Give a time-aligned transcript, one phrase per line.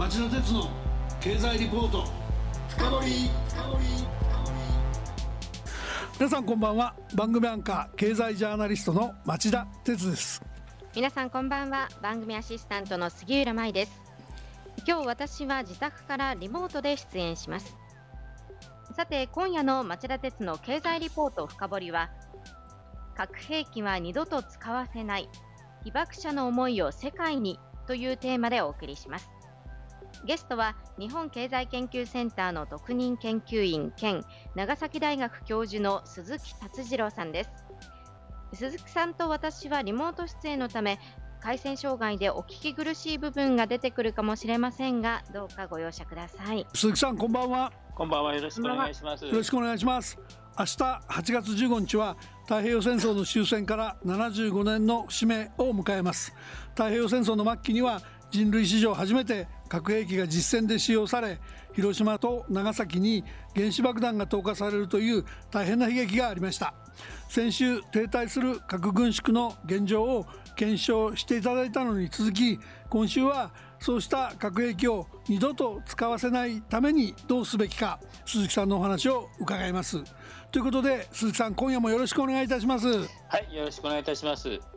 [0.00, 0.66] 町田鉄の
[1.20, 2.06] 経済リポート。
[2.70, 3.30] 深掘
[6.18, 6.94] 皆さんこんばんは。
[7.14, 10.42] 番組アンカー経済ジャーナリストの町田鉄です。
[10.96, 11.90] 皆さんこんばんは。
[12.00, 14.00] 番組アシスタントの杉浦舞です。
[14.88, 17.76] 今日私は自宅からリモートで出演します。
[18.96, 22.08] さて今夜の町田鉄の経済リポート深掘りは
[23.14, 25.28] 核兵器は二度と使わせない
[25.84, 29.28] 被爆者の思いを世界にというテーマでお送りします
[30.24, 34.24] ゲストは日本経済研究センターの特任研究員兼
[34.54, 37.50] 長崎大学教授の鈴木達次郎さんです。
[38.52, 40.98] 鈴木さんと私はリモート出演のため
[41.40, 46.66] 回線障害でお聞き苦しい部分が出てくるかもしれませんがどうかご容赦ください。
[46.74, 47.72] 鈴木さんこんばんは。
[47.94, 48.34] こんばんは。
[48.34, 49.24] よろしくお願いします。
[49.24, 50.18] よろしくお願いします。
[50.58, 56.34] 明日8月15日は太平洋戦争の終戦から75年の節目を迎えます。
[56.70, 61.38] 太平洋戦争の末期には人類史上初めて核兵器が実戦で使用され
[61.72, 66.74] 広島と長崎に原子爆弾が投下されるという大変な悲劇がありました。
[67.28, 70.26] 先週停滞する核軍縮の現状を
[70.56, 72.58] 検証していただいたのに続き
[72.90, 79.98] 今週はそうした核兵器を二度と使わせないためにどうすべきか鈴木さんのお話を伺います。
[80.50, 82.88] ということで鈴木さん今夜もよろしくお願いいたします。
[82.88, 82.96] は
[83.50, 84.69] いよろしくお願いいたします。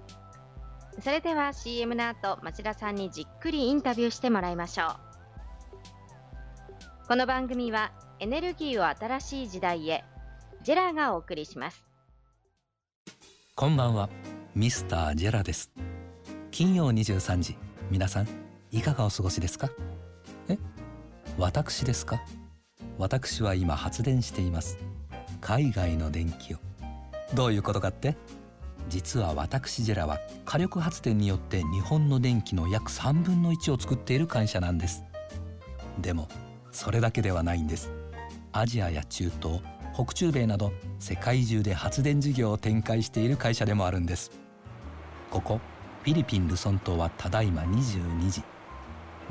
[1.02, 4.89] それでは CM の後町田さんにじっくりインタビューしてもらいましょう。
[7.08, 10.03] この番組はエネルギーを新しい時代へ
[10.64, 11.83] ジェラがお送りします。
[13.55, 14.09] こんばんは
[14.55, 15.71] ミスタージェラです。
[16.52, 17.58] 金曜23時
[17.91, 18.27] 皆さん
[18.71, 19.69] いかがお過ごしですか？
[20.47, 20.58] え？
[21.38, 22.21] 私ですか？
[22.97, 24.77] 私は今発電しています。
[25.41, 26.58] 海外の電気を。
[27.33, 28.16] どういうことかって？
[28.94, 35.03] 実は私ジェラは火力発電によって日本の電気の約3分の1を作っている会社なんです。
[35.99, 36.27] でも
[36.72, 37.91] それだけではないんです。
[38.52, 39.61] アジアや中東
[39.95, 44.30] 北中米など世界中で発電事業を展開している会社でもあるんです。
[45.31, 45.60] ここ
[46.04, 48.43] フィリピン・ルソン島はただいま22時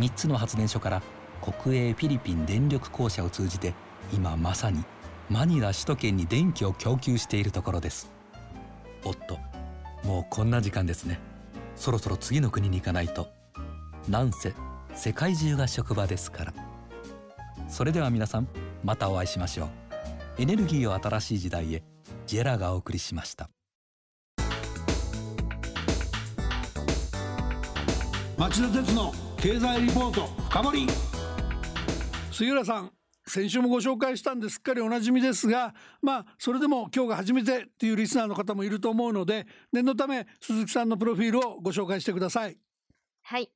[0.00, 1.02] 3つの発電所から
[1.40, 3.74] 国営フィリピン電力公社を通じて
[4.12, 4.82] 今まさに
[5.30, 8.10] マニラ首都圏に電気を供給しているところです。
[9.04, 9.51] おっと
[10.04, 11.18] もうこんな時間ですね。
[11.76, 13.28] そろそろ次の国に行かないと。
[14.08, 14.54] なんせ
[14.94, 16.54] 世界中が職場ですから。
[17.68, 18.48] それでは皆さん
[18.84, 19.68] またお会いしましょう。
[20.38, 21.82] エネルギーを新しい時代へ
[22.26, 23.48] ジェラがお送りしました。
[28.36, 30.86] 町田鉄の経済リポート深掘り。
[32.32, 33.01] 杉浦さん。
[33.26, 42.58] 先週もご紹介したんですっかりおなじみですがまあそれでも今日が初めてというリスナーの方もいると思うので念のため鈴木さんのプロフィールをご紹介してください。
[43.22, 43.50] はい。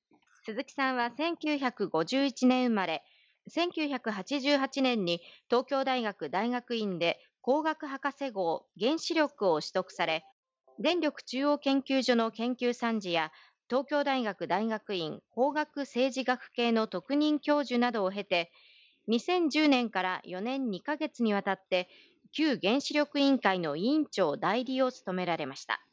[0.45, 3.03] 鈴木さんは1951年生まれ
[3.51, 10.25] 1988年に東京大学大学院で工学博士号原子力を取得され
[10.79, 13.33] 電力中央研究所の研究参事や
[13.69, 18.53] 東京大学大学院工学政治学系の特任教授などを経て
[19.09, 21.89] 2010年から4年2ヶ月にわたって
[22.33, 25.87] 旧原子力委員会の委員長代理を務められました。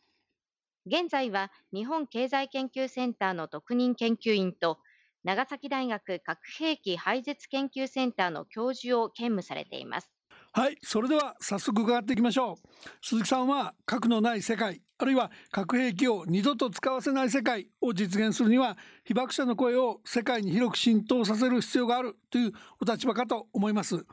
[0.85, 4.79] 現在は日本経済研究センターの特任研究員と
[5.24, 10.12] 長崎大学核兵器廃絶研究センターの教授を兼務されています。
[10.56, 12.68] はいそれでは早速伺っていきましょう。
[13.02, 24.06] 鈴木さんは核のない世界あるいは核兵器を二度と使わせない世界を実現するには被爆者の声を世界に広く浸透させる必要があるというお立場かと思います。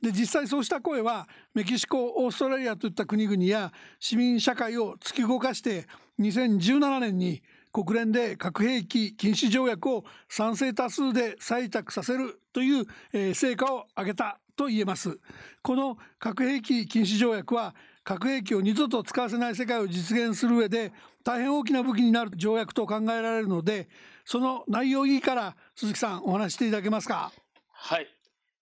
[0.00, 5.88] で実際そうした声はメキシコオーストラリアといった国々や市民社会を突き動かして
[6.20, 7.42] 2017年に
[7.72, 15.18] 国連で核兵器禁止条約を賛成多数で採択させるという、成果を上げたと言えます。
[15.62, 20.92] この核兵器禁止条約は核兵器を二度と使わせない世界を実現する上で
[21.24, 23.88] 大変大きな武器になる条約と考えられるので
[24.24, 27.32] その内容いいから鈴木さんお話していただけますか？
[27.72, 28.06] はい。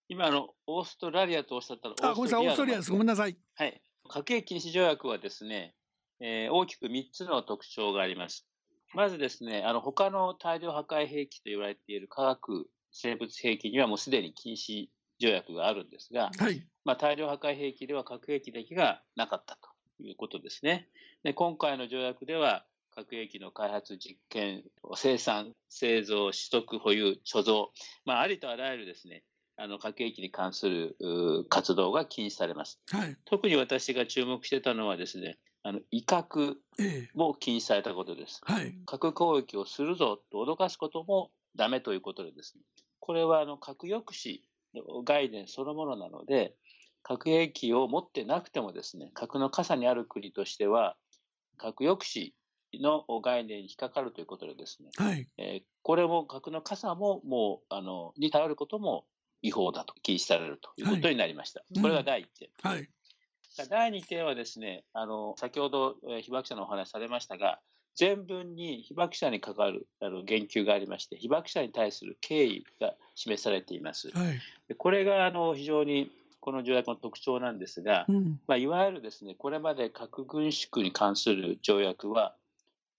[0.09, 2.93] 今のオーストラリアとおっしゃったのあごめんなさいオーストラリアです。
[2.93, 3.37] ごめんなさい。
[3.57, 3.81] はい。
[4.09, 5.75] 核兵器禁止条約はですね、
[6.21, 8.47] えー、大きく3つの特徴があります。
[8.95, 14.87] まずですねあの他の大量破壊兵器と言われている化学生物兵器にはもうすでに禁止
[15.19, 19.69] 条約があるんですが、はい、まあ、大量破壊兵器では核兵器だけがなかったと
[20.03, 20.89] いうことですね。
[21.23, 22.65] で今回の条約では
[22.95, 24.63] 核兵器の開発、実験、
[24.95, 27.67] 生産、製造、取得、保有、貯蔵、
[28.07, 29.23] まあ、ありとあらゆるですね、
[29.57, 30.97] あの核兵器に関する
[31.49, 36.55] 活動が禁止されます、はい、特に私が注目してたのはですね、あの威嚇
[37.15, 42.63] も禁止されたことです、はい、核攻撃をするぞと脅かすこともダメということでですね、
[43.01, 44.43] これはあの核抑止の
[45.05, 46.55] 概念そのものなので、
[47.03, 50.97] 核兵器を持ってなくてもですね、核の傘にある国としては、
[51.57, 52.33] 核抑止
[52.83, 55.29] の概念に引っかかるということでですね、はい。
[55.39, 59.07] えーこれも核の傘ももう、あの、に頼ることも
[59.41, 61.63] 違法だと、禁止されるということになりました。
[61.77, 62.49] うんこれが第1点。
[62.61, 62.89] はい。
[63.71, 67.61] 第2点はですね、あの、先ほど、えー被爆者のお話されましたが、
[67.97, 74.11] 全文に被爆者に関わるあの言及がありまして、被爆者に対する敬意が示されています。
[74.11, 74.39] はい。
[74.69, 76.11] でこれがあの非常に
[76.41, 78.41] この条約の特徴なんですが、うん。
[78.47, 82.37] まあ、いわゆるですね、これまで核軍縮に関する条約は、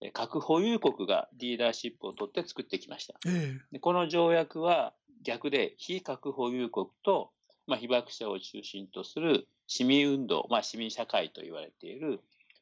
[0.00, 3.14] え核保有国がリーダーシップを取って作ってきました。
[3.26, 4.92] えでこの条約は
[5.22, 7.30] 逆で非核保有国と、
[7.66, 12.20] まあ、被爆者を中心とする市民運動、まあ、市民社会と言われている、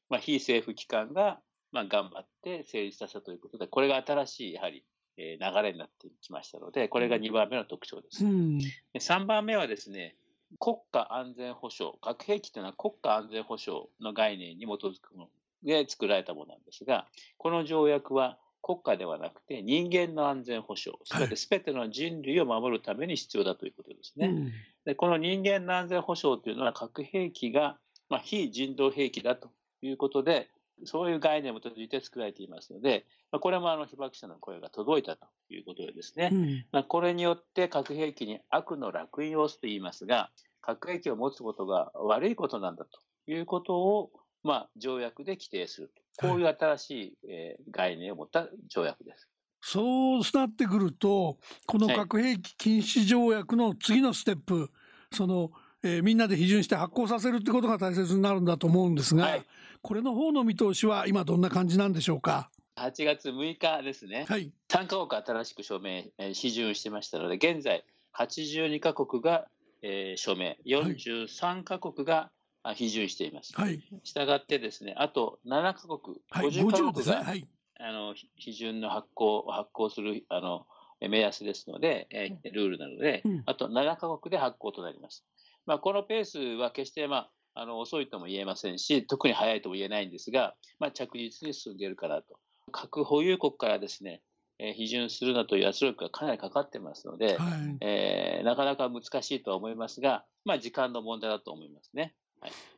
[0.09, 1.41] まあ、非政府機関が、
[1.77, 4.83] まあ、頑張って成立させたということで、これが新しいやはり、
[5.19, 8.27] えー流れになってきましたので、これが2番目の特徴ですえ。
[8.27, 8.31] う。
[8.31, 8.59] ん。
[8.59, 10.17] で3番目はですね、
[10.59, 15.29] 国家安全保障、核兵器というのは国家安全保障の概念に基づくもの
[15.63, 17.07] で作られたものなんですが、
[17.37, 24.29] この条約は国家ではなくて人間の安全保障、すべて全ての人類を守るために必要だということですね。
[24.29, 24.53] うん
[24.87, 27.77] でこの人間の安全保障というのは核兵器が、
[28.09, 29.51] まあ、非人道兵器だと
[29.83, 30.49] いうことで、
[30.85, 36.65] そういう概念に基づいて作られていますので、まあ、これもあの被爆者の声が届いたということでですね、うん。
[36.73, 40.31] まあ、これによって核兵器に悪の烙印を押すと言いますが、
[40.61, 43.01] 核兵器を持つことが悪いことなんだと
[43.31, 44.11] いうことを、
[44.43, 46.07] まあ、条約で規定すると。
[46.19, 49.29] こういう新しい、えー概念を持った条約です。
[49.61, 54.71] そうなってくると、このはい核兵器禁止条約の次のステップ、
[55.13, 55.51] その、
[55.83, 59.43] えーみんなで批准して発行させるってことが大切になるんだと思うんですが、はい
[59.83, 64.51] これの方の見通しは今どんな感じなんでしょうか？8月6日ですね、はい。
[64.69, 67.85] 3カ国新しく署名、えー批准してましたので、現在
[68.19, 69.47] 82カ国が、
[69.83, 72.31] えー署名、43カ国が
[72.65, 73.53] あ批准しています。
[73.55, 73.81] はい。
[74.03, 76.47] したがってですね、あと7カ国、はい。
[76.49, 77.17] 50カ50で国すね。
[77.17, 77.47] がはい。
[77.79, 80.67] あのひ批准の発行発行するあの
[81.01, 85.25] え目安ですので、えールールなので、うんあと7カ国で発行となります。
[85.67, 92.39] まあ、このペースは決して、まあ、あの遅いとも言えませんし、特に早いとも言えないんですが、まあ、着実に進んでいるかなと。
[92.73, 94.23] 核保有国からですね、
[94.59, 97.77] えー批准するなという圧力がかなりかかってますので、はい。
[97.81, 102.15] えーなかなか難しいとは思いますが、まあ、時間の問題だと思いますね。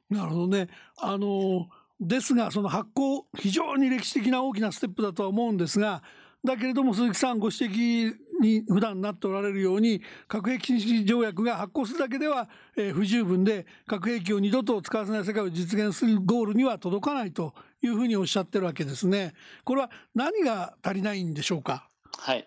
[0.09, 0.69] なるほどね。
[0.97, 1.69] あの
[2.01, 6.03] ですが、その発行、非常に歴史的な大きなステップだとは思うんですが、
[6.45, 19.35] だけれども鈴木さんご指摘に普段なっておられるように、核兵器禁止条約が発行するだけでは、えー不十分で、核兵器を二度と使わせない世界を実現するゴールには届かないというふうにおっしゃってるわけですね。
[19.65, 21.89] これは何が足りないんでしょうか？
[22.17, 22.47] はい。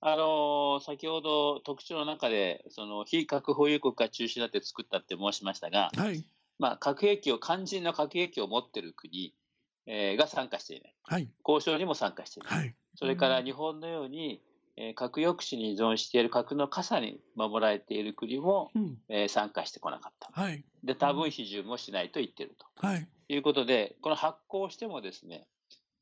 [0.00, 6.24] あのー先ほど特徴の中で、その非核保有国が中心になって作ったって申しましたが、はい。
[6.58, 9.32] まあ、核兵器を、肝心の核兵器を持っている国、
[9.86, 10.94] えーが参加していない。
[11.04, 11.28] はい。
[11.46, 12.58] 交渉にも参加していない。
[12.58, 12.74] はい。
[12.98, 14.42] それから日本のように、
[14.76, 18.98] えー核抑止に依存している核の傘に守られている国も、うん。
[19.08, 20.30] えー参加してこなかった。
[20.32, 20.64] はい。
[20.82, 22.66] で、多分批准もしないと言っていると。
[22.86, 23.08] はい。
[23.28, 25.46] いうことで、この発行してもですね、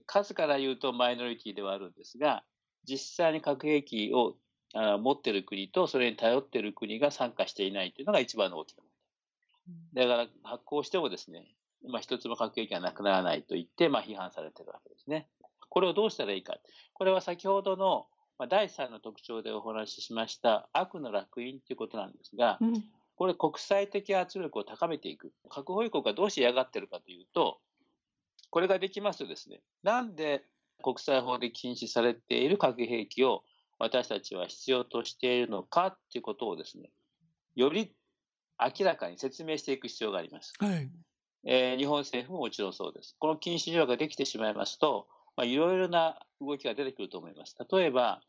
[0.07, 2.45] 数から言うとマイノリティではあるんですが、
[2.89, 4.37] 実際に核兵器を
[4.75, 8.83] あ持っている国とそれに頼っている国が参加していないというのが一番の大きな
[9.67, 10.09] 問題。
[10.09, 11.47] だから発行してもですね、
[11.89, 15.29] まあ、一つも核兵器がなくならないと言って、まあ、批判されているわけですね。
[15.77, 16.57] これをどうしたらいいか。
[16.95, 18.07] これは先ほどの、
[18.39, 22.85] まあ、第3の特徴でお話ししました悪の烙印ということなんですが、うん。
[23.15, 25.35] これ国際的圧力を高めていく。
[25.51, 27.59] 核保有国がどうして嫌がってるかというと、
[28.49, 30.45] これができますとですね、なんで
[30.83, 33.43] 国際法で禁止されている核兵器を
[33.79, 36.89] 私たちは必要としているのかっていうことをですね、
[37.55, 37.93] より
[38.59, 40.55] 明らかに説明していく必要があります。
[40.59, 40.91] はい。
[41.45, 43.15] えー日本政府ももちろんそうです。
[43.19, 47.55] この禁止条約ができてしまいますと、まあ、いろいろな動きが出てくると思います。
[47.71, 48.23] 例えば、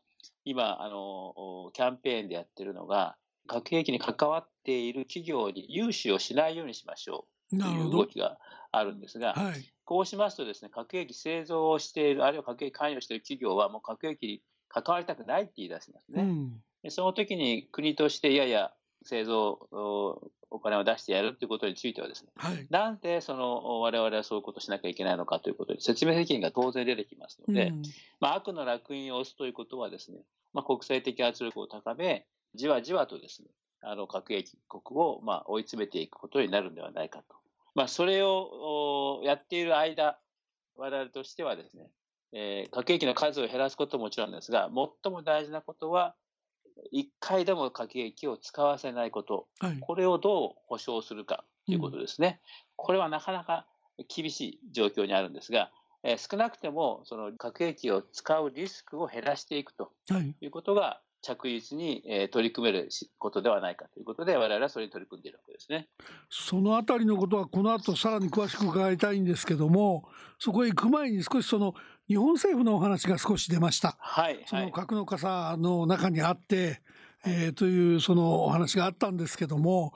[0.44, 1.28] 今、あの、
[1.66, 7.90] おキャンペーンでやってるのが、核兵器に関わっている企業に融資をしないようにしましょうという。
[7.90, 8.38] 動きが
[8.70, 9.72] あるんですが、はい。
[9.84, 16.22] こうしますとですね、核兵器製造をしている、あるいは核兵器関与している企業はもう核兵器に関わりたくないって言い出しますね。
[16.22, 16.62] うん。
[16.82, 18.72] でその時に国として、いやいや、
[19.04, 22.66] 製造おお金を出してやるということについてはですね、はい。
[22.70, 27.82] なんでその我々はそういうことをしなきゃいけないのかということで、説明責任が当然出てきますので、うん
[28.20, 30.18] まあ、悪の烙印を押すということはですね、
[30.52, 33.48] まあ、国際的圧力を高め、じわじわとですね、
[33.82, 37.36] あの核兵器国をまあ追い詰めていくことになるんではないかと。
[37.74, 40.18] まあ、それをおやっている間、
[40.76, 41.90] 我々としてはですね、
[42.32, 44.70] えー核兵器の数を減らすことももちろんですが、
[45.04, 46.14] 最も大事なことは、
[46.90, 49.78] 一回でも核兵器を使わせないこと、はい。
[49.80, 52.40] これをどう保障するかということですね。
[52.76, 53.66] これはなかなか
[54.14, 55.72] 厳しい状況にあるんですが、
[56.04, 60.34] えー少なくてもその核兵器を使うリスクを減らしていくとはい。
[60.40, 61.02] いうことが
[61.36, 65.88] 着実に、えー取り組めるしことではないかということで、我々はそれに取り組んでいるわけですね。
[66.30, 70.08] そのあたりのことはこの後さらに詳しく伺いたいんですけども、
[70.38, 71.74] そこへ行く前に少しその
[72.06, 73.96] 日本政府のお話が少し出ました。
[73.98, 74.72] はい、そのはい。
[74.72, 76.80] 核の傘の中にあって、
[77.26, 79.92] えーというそのお話があったんですけども、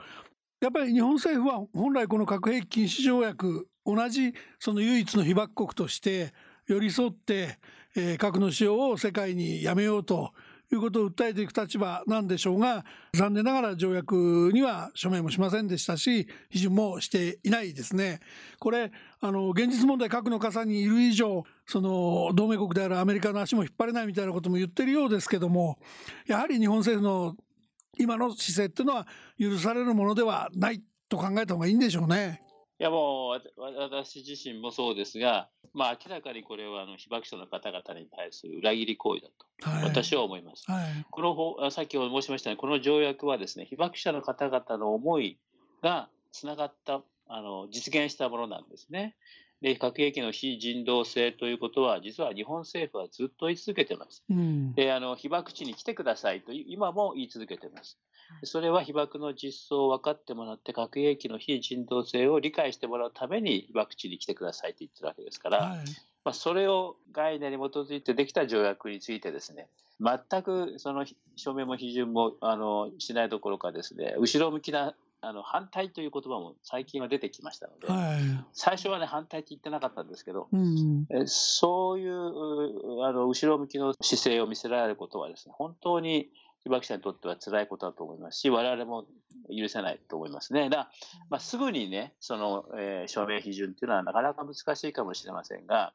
[0.61, 6.33] やっぱり日本政府は本来この核兵器禁止条約、同じその唯一の被爆国として
[6.67, 7.59] 寄り添って、
[7.97, 10.33] えー核の使用を世界にやめようと
[10.75, 18.21] いうことを訴えていく立場なんでしょうが、残念ながら条約には署名もしませんでしたし、批准もしていないですね。
[18.59, 25.79] これ、あの、現実問題核の傘にいる以上、その、同盟国であるアメリカの足も引っ張れないみたいなことも言ってるようですけども、
[26.26, 27.37] やはり日本政府の
[27.99, 29.07] 今の姿勢っていうのは
[29.38, 32.43] 許されるものではないと考えた方がいいんでしょうね。
[32.83, 39.85] いやもう私自身もそうですが、まあ、明らかにこれはあの被爆者の方々に対する裏切り行為だと、はい。
[39.85, 40.65] 私は思います。
[40.67, 41.07] はい。
[41.09, 45.39] この法あさっき申しましたように、この条約はですね、被爆者の方々の思い
[45.81, 49.15] がつながった、あの実現したものなんですね。
[49.61, 54.25] で、核兵器の非人道性ということは、実は日本政府はずっと言い続けてます。
[54.29, 54.75] うん。
[54.75, 57.97] で、あの被爆地に来てくださいと今も言い続けてます。
[58.45, 65.79] それは被爆の実相を分かってもらって、核兵器の非人道性を理解してもらうために被爆地に来てくださいと言ってるわけですから、はい。
[66.25, 69.69] まあ、それを概念に基づいてできた条約についてですね、
[70.01, 71.05] 全くその
[71.37, 78.21] 署名も批准もあのしないどころかですね、後ろ向きなあの反対という言葉も最近は出てきましたので、はい。
[78.53, 81.07] 最初はね、反対って言ってなかったんですけど、うん。
[81.11, 86.29] えそういううあの後ろ向きの姿勢を見せられることはですね、本当に
[86.64, 89.04] 被爆者にとっては辛いことだと思いますし、我々も
[89.49, 90.71] 許せないと思いますね。
[90.71, 90.90] だから、
[91.31, 95.92] まあ、すぐにね、その、えー署名批准っていうのはなかなか難しいかもしれませんが、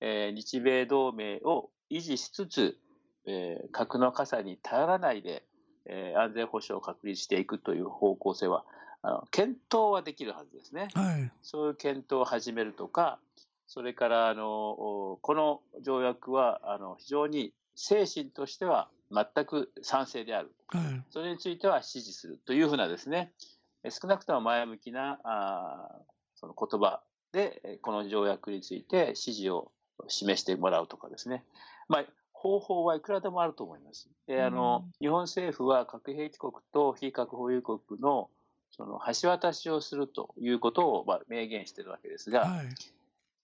[0.00, 2.78] えー日米同盟を維持しつつ、
[3.26, 5.44] えー核の傘に頼らないで、
[5.86, 8.64] えー安全保障を確立していくという方向性は、
[9.02, 10.88] あの検討はできるはずですね。
[10.94, 11.30] はい。
[11.42, 13.20] そういう検討を始めるとか、
[13.68, 21.04] それからあのおこの条約はあの非常に精神としては全く賛成である、はい。
[21.10, 23.32] それについては支持するというふうなですね、
[23.82, 26.02] え少なくとも前向きなあー
[26.34, 29.72] その言葉で、えこの条約について支持を
[30.08, 31.44] 示してもらうとかですね、
[31.88, 34.08] まあ、方法はいくらでもあると思います。
[34.26, 38.30] であの日本政府は核兵器国と非核保有国の
[38.70, 42.66] その橋渡しをするということを、まあ、明言しているわけですが、はい。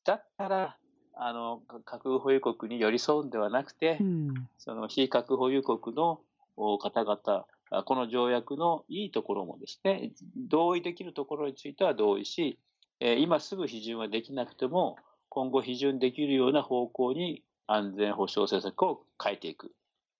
[0.05, 0.77] だったら
[1.17, 4.49] あの核保有国に寄り添うんではなくて、うん。
[4.59, 6.21] その非核保有国の
[6.57, 12.59] お方々、あこの条約のいいところもですね、同意できるところについては同意し、
[13.01, 14.97] えー今すぐ批准はできなくても、
[15.29, 19.73] 今後批准できるような方向に安全保障政策を変えていく。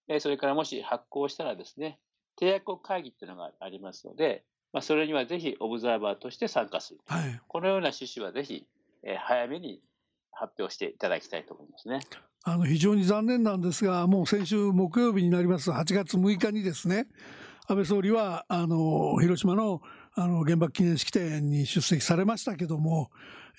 [0.07, 1.99] えーそれからもし発行したらですね、
[2.39, 6.99] 締約国会議っていうのがありますので、まあ、それにはぜひオブザーバーとして参加する。
[7.07, 7.39] はい。
[7.47, 8.65] このような趣旨はぜひ、
[9.03, 9.81] えー早めに
[10.35, 12.01] 発表していただきたいと思いますね。
[12.43, 17.07] あの非常に残念なんですが、もう先週木曜日になります8月6日にですね、
[17.67, 19.81] 安倍総理はあの広島の
[20.13, 23.09] あの原爆記念式典に出席されましたけども、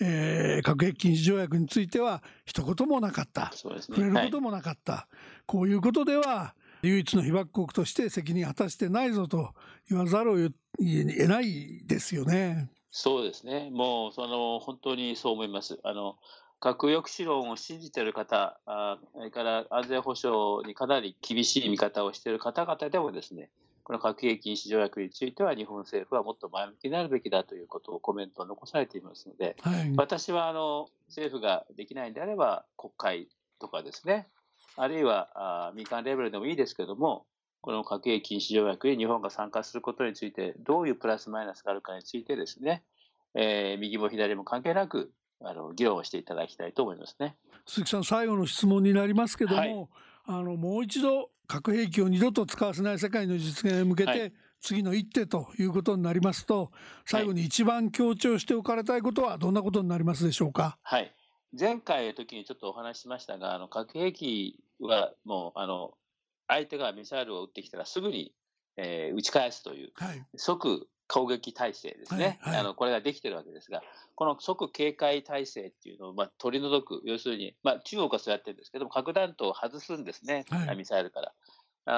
[0.00, 3.96] えー核兵器禁止条約については一言もなかった、そうですね。
[3.96, 5.08] 触れるはいこともなかった、
[5.46, 9.50] こういうことでは、唯一の被爆国として責任を果たしてないぞと
[9.90, 12.70] 言わざるを得得ないですよね。
[12.90, 13.70] そうですね。
[13.72, 15.78] もう、その、本当にそう思います。
[15.84, 16.16] あの、
[16.58, 23.50] 核抑止論を信じている方、あそれから安全保障にかなり厳しい見方をしている方々でもですね、
[23.84, 33.28] この核兵器禁止条約については日本政府はもっと前向きになるべきだということをコメントを残されていますので、はい、私はあの政府ができないんであれば国会
[33.60, 34.26] とかですね、
[34.76, 37.26] あるいはあ民間レベルでもいいですけども、
[37.60, 42.82] この核兵器禁止条約に日本が参加することについて、どういうプラスマイナスがあるかについてですね、
[43.34, 45.12] えー右も左も関係なく
[45.42, 47.36] あの議論をしていただきたいと思いますね。
[47.66, 49.88] 鈴木さん、最後の質問になりますけども、はい
[50.28, 56.72] あのもう一度、核兵器を二度と使わせない世界の実現へ向けて、はい次の一手ということになりますと、
[57.04, 60.78] 最後に一番強調しておかれたいことは、どんなことになりますでしょうか？
[60.82, 61.14] はい。
[61.56, 65.92] 前回の時にちょっとお話ししましたが、あの核兵器はもう、あの、
[66.48, 68.32] 相手がミサイルを撃ってきたらすぐに、
[68.78, 73.82] えー撃ち返すという、はい、即攻撃体制ですね、はいはいあのこれができてるわけですが、
[74.14, 81.32] この即警戒体制っていうのを、まあ、取り除く、要するに、まあ、中国はそうやってるんですけども、核弾頭を外すんですね、はいミサイルから。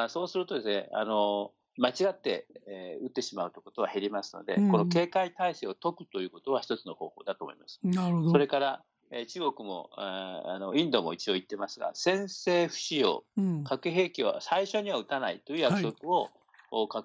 [0.05, 7.81] あそうするとですね、あの間違って、えー打ってしまうということは減りますので、うんこの警戒体制を解くということは一つの方法だと思います。
[7.85, 8.31] なるほど。
[8.33, 13.65] それから、えー中国もあーあのインドも一応言ってますが、先制不使用、うん。
[13.65, 16.33] 核兵器は最初には撃たないという約束を、お核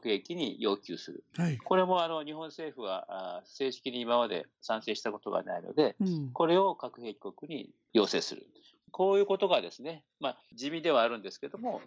[0.04, 1.24] 兵器に要求する。
[1.36, 1.58] はい。
[1.58, 6.30] これもあの日本政府は正式に今まで賛成したことがないので、うん。
[6.32, 8.48] これを核兵器国に要請する。
[8.92, 11.82] こういうことがですね、まあ、地味ではあるんですけども、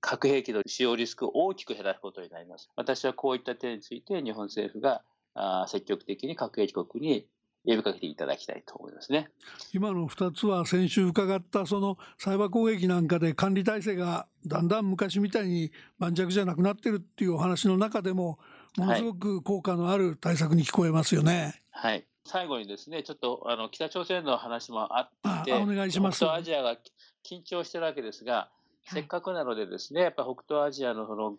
[0.00, 2.70] 核兵器の使用リスクを大きく減らすことになります。
[2.76, 5.02] 私はこういった点について日本政府が
[5.34, 7.26] あー積極的に核兵器国に
[7.64, 9.30] 呼びかけていただきたいと思いますね。
[9.72, 18.38] 今の2つは先週伺ったそのサイバー攻撃なんかで管理体制がだんだん昔みたいに盤石じゃなくなってるっていうお話の中でも
[18.76, 21.62] ものすごく効果のある対策に聞こえますよね。
[21.70, 22.04] はい。
[22.24, 26.76] 最後にですね、ちょっとあの北朝鮮の話もあって、あお願いします北東アジアが
[27.24, 28.48] 緊張してるわけですが、
[28.84, 31.36] せっかくなのでですね、やっぱ北東アジアのその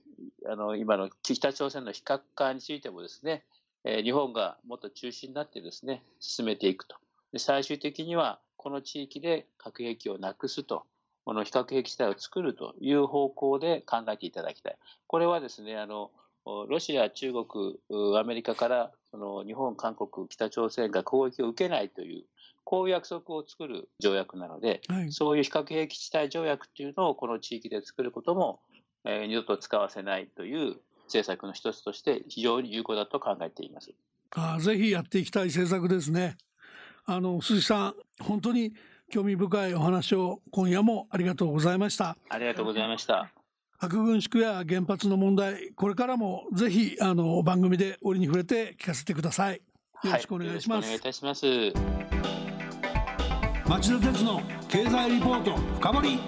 [0.49, 3.43] あの今の北朝鮮の非核化についてもですね、
[3.85, 6.95] えー日本がもっと中心になってですね、進めていくと。
[7.31, 10.83] で最終的にはこの地域で核兵器をなくすと。
[11.25, 14.77] この非核兵器地帯を作るという方向で考えていただきたい。
[15.07, 16.11] これはですね、あの、
[16.67, 22.25] ロシア、中国、うアメリカからその日本、韓国、北朝鮮が攻撃を受けないという、
[22.65, 25.11] こういう約束を作る条約なので、はい。
[25.13, 28.59] そういう非核兵器地帯条約っていうのをこの地域で作ることも、
[29.05, 33.91] えー二度と使わせないという政策の一つとして非常に有効だと考えています。
[34.35, 36.37] あぜひやっていきたい政策ですね。
[37.05, 38.73] あの鈴木さん本当に
[39.11, 42.17] 興味深いお話を今夜もありがとうございました。
[42.29, 43.31] ありがとうございました。
[43.77, 49.61] 核軍縮や原発の問題これからもぜひあの番組で折に触れて聞かせてください。
[50.03, 50.85] よろしくお願いします。
[50.85, 52.33] はよろしくお願いいたします。
[53.69, 56.19] 町田鉄の経済リポート深掘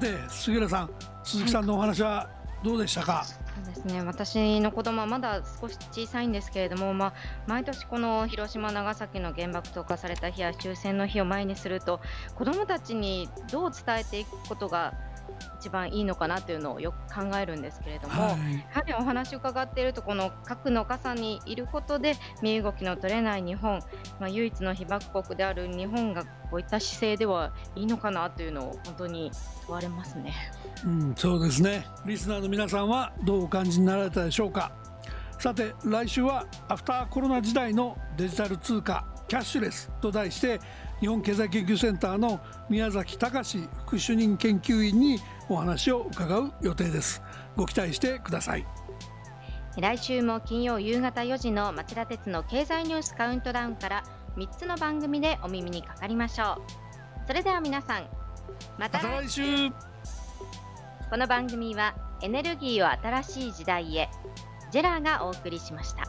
[0.00, 0.90] て杉浦さん
[1.22, 2.28] 鈴木さんのお話は
[2.64, 4.02] どうでしたか、そうですね。
[4.02, 7.14] 私の子供はまだ少し小さいんですけれども、まあ、
[7.46, 12.00] 毎年この広島、長崎の原爆投下された日や終戦の日を前にすると
[12.34, 14.92] 子どもたちにどう伝えていくことが
[15.58, 18.32] 一番いいのかなというのをよく考えるんですけれども、はい。
[18.32, 18.36] や
[18.72, 23.80] はりお話を伺っているとこの核の傘にいることで身動きの取れない日本、
[24.18, 29.30] まあ、唯一の被爆国である日本がこういった姿勢ではいいのかなというのを本当に
[29.66, 30.34] 問われますね。
[30.84, 31.86] うん、そうですね。
[32.04, 34.72] リスナーの皆さんはどうお感じになられたでしょうか。
[35.38, 40.60] さて来週はアフターコロナ時代のデジタル通貨キャッシュレスと題して
[41.00, 47.22] 日本経済研究センターの宮崎隆副主任研究員にお話を伺う予定です。
[47.56, 48.66] ご期待してください。
[49.78, 54.04] 来週も金曜夕方4時の町田鉄の経済ニュースカウントダウンから
[54.36, 57.26] 3つの番組でお耳にかかりましょう。
[57.26, 58.08] それでは皆さん
[58.78, 59.42] また来週。
[61.10, 64.08] この番組はエネルギーを新しい時代へ
[64.70, 66.04] ジェラーがお送りしました。